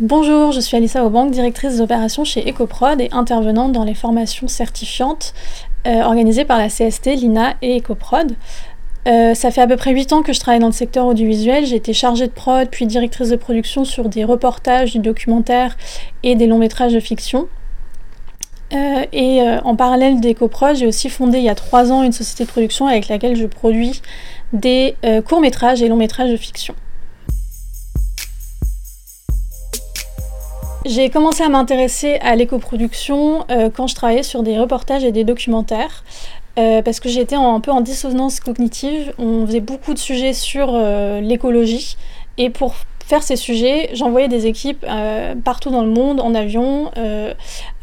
[0.00, 4.46] Bonjour, je suis Alissa Aubank, directrice des opérations chez EcoProd et intervenante dans les formations
[4.46, 5.34] certifiantes
[5.88, 8.36] euh, organisées par la CST, l'INA et EcoProd.
[9.08, 11.66] Euh, ça fait à peu près 8 ans que je travaille dans le secteur audiovisuel.
[11.66, 15.76] J'ai été chargée de prod, puis directrice de production sur des reportages, du documentaire
[16.22, 17.48] et des longs métrages de fiction.
[18.72, 22.44] Euh, et en parallèle d'EcoProd, j'ai aussi fondé il y a 3 ans une société
[22.44, 24.00] de production avec laquelle je produis
[24.52, 24.94] des
[25.26, 26.76] courts métrages et longs métrages de fiction.
[30.88, 33.44] J'ai commencé à m'intéresser à l'éco-production
[33.76, 36.02] quand je travaillais sur des reportages et des documentaires.
[36.58, 39.12] Euh, parce que j'étais un peu en dissonance cognitive.
[39.18, 41.96] On faisait beaucoup de sujets sur euh, l'écologie.
[42.36, 42.74] Et pour
[43.06, 46.90] faire ces sujets, j'envoyais des équipes euh, partout dans le monde en avion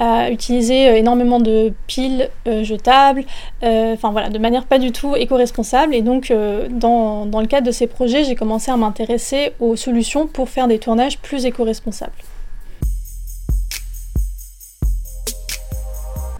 [0.00, 3.24] à utiliser énormément de piles jetables,
[3.62, 5.94] enfin voilà, de manière pas du tout éco-responsable.
[5.94, 10.50] Et donc, dans le cadre de ces projets, j'ai commencé à m'intéresser aux solutions pour
[10.50, 12.12] faire des tournages plus éco-responsables.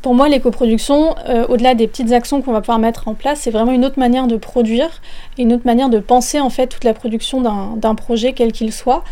[0.05, 3.51] Pour moi, l'éco-production, euh, au-delà des petites actions qu'on va pouvoir mettre en place, c'est
[3.51, 5.01] vraiment une autre manière de produire,
[5.39, 9.03] une autre manière de penser en fait toute la production d'un projet, quel qu'il soit.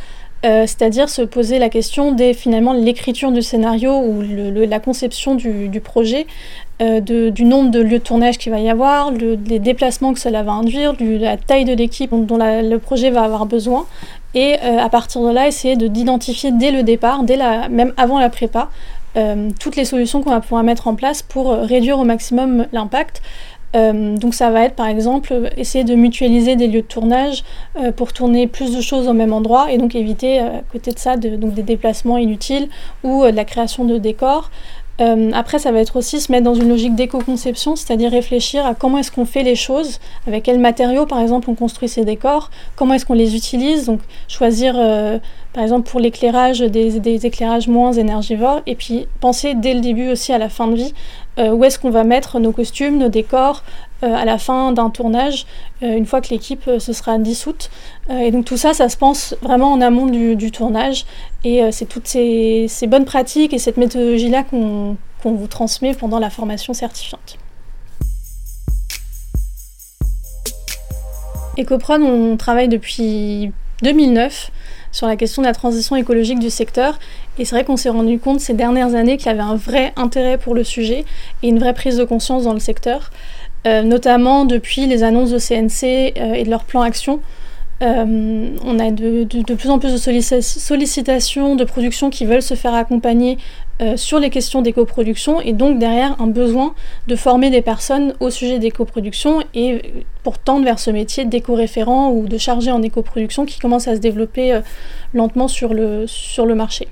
[0.45, 5.81] Euh, c'est-à-dire se poser la question dès finalement l'écriture du scénario ou la conception du,
[5.81, 6.27] projet,
[6.81, 10.43] euh, du nombre de lieux de tournage qu'il va y avoir, les déplacements que cela
[10.43, 13.87] va induire, la taille de l'équipe dont le projet va avoir besoin,
[14.35, 18.29] et à partir de là essayer d'identifier dès le départ, dès la, même avant la
[18.29, 18.69] prépa,
[19.17, 22.67] euh, toutes les solutions qu'on va pouvoir mettre en place pour euh, réduire au maximum
[22.73, 23.23] l'impact.
[23.75, 27.43] Euh, donc ça va être par exemple essayer de mutualiser des lieux de tournage
[27.97, 31.17] pour tourner plus de choses au même endroit et donc éviter à côté de ça
[31.17, 32.69] donc des déplacements inutiles
[33.03, 34.51] ou de la création de décors.
[34.99, 38.99] Après, ça va être aussi se mettre dans une logique d'éco-conception, c'est-à-dire réfléchir à comment
[38.99, 39.99] est-ce qu'on fait les choses,
[40.29, 44.01] avec quels matériaux, par exemple, on construit ces décors, comment est-ce qu'on les utilise, donc
[44.29, 44.77] choisir
[45.53, 50.33] par exemple pour l'éclairage, des, éclairages moins énergivores, et puis penser dès le début aussi
[50.33, 50.95] à la fin de vie,
[51.39, 54.91] euh, où est-ce qu'on va mettre nos costumes, nos décors euh, à la fin d'un
[54.91, 55.47] tournage,
[55.83, 57.71] euh, une fois que l'équipe se sera dissoute.
[58.11, 61.05] et donc tout ça, ça se pense vraiment en amont du, tournage,
[61.45, 66.75] et c'est toutes ces, bonnes pratiques et cette méthodologie-là qu'on vous transmet pendant la formation
[66.75, 67.39] certifiante.
[71.59, 73.53] EcoProd, on travaille depuis
[73.83, 74.51] 2009
[74.93, 76.99] sur la question de la transition écologique du secteur.
[77.39, 79.93] Et c'est vrai qu'on s'est rendu compte ces dernières années qu'il y avait un vrai
[79.97, 81.05] intérêt pour le sujet
[81.43, 85.39] et une vraie prise de conscience dans le secteur, euh, notamment depuis les annonces de
[85.39, 87.21] CNC euh, et de leur plan action.
[87.83, 92.75] Euh, on a de, plus en plus de sollicitations de production qui veulent se faire
[92.75, 93.39] accompagner
[93.97, 96.73] sur les questions d'éco-production et donc derrière un besoin
[97.09, 99.83] de former des personnes au sujet d'éco-production et
[100.23, 104.01] pour tendre vers ce métier d'éco-référent ou de chargé en éco-production qui commence à se
[104.01, 104.61] développer
[105.15, 106.87] lentement sur le, sur le marché.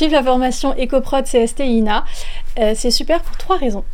[0.00, 2.04] Suivre la formation EcoProd CST INA,
[2.58, 3.84] euh, c'est super pour trois raisons.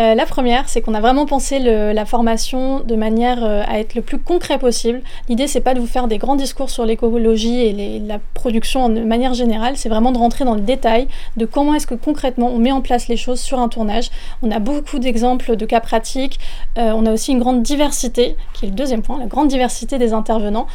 [0.00, 3.94] Euh, la première, c'est qu'on a vraiment pensé la formation de manière euh, à être
[3.94, 5.02] le plus concret possible.
[5.28, 9.00] L'idée, c'est pas de vous faire des grands discours sur l'écologie et la production de
[9.00, 11.06] manière générale, c'est vraiment de rentrer dans le détail
[11.36, 14.10] de comment est-ce que concrètement on met en place les choses sur un tournage.
[14.42, 16.38] On a beaucoup d'exemples de cas pratiques.
[16.78, 19.98] Euh, on a aussi une grande diversité, qui est le deuxième point, la grande diversité
[19.98, 20.66] des intervenants,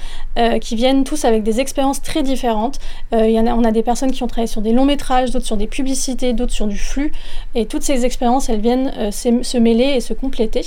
[0.62, 2.80] qui viennent tous avec des expériences très différentes.
[3.14, 5.46] Y en a, on a des personnes qui ont travaillé sur des longs métrages, d'autres
[5.46, 7.14] sur des publicités, d'autres sur du flux.
[7.56, 10.62] Et toutes ces expériences, elles viennent se mêler et se compléter.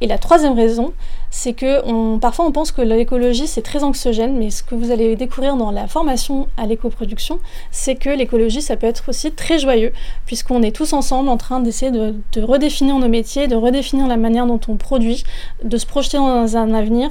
[0.00, 0.92] Et la troisième raison,
[1.30, 5.16] c'est que parfois on pense que l'écologie c'est très anxiogène, mais ce que vous allez
[5.16, 7.38] découvrir dans la formation à l'éco-production,
[7.70, 9.92] c'est que l'écologie ça peut être aussi très joyeux,
[10.26, 14.46] puisqu'on est tous ensemble en train d'essayer de, redéfinir nos métiers, de redéfinir la manière
[14.46, 15.24] dont on produit,
[15.64, 17.10] de se projeter dans un avenir,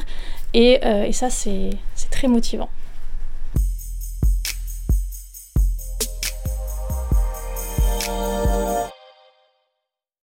[0.53, 1.71] et, euh, et ça c'est
[2.11, 2.69] très motivant.